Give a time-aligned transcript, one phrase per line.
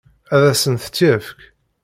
[0.33, 1.39] Ad asent-tt-yefk?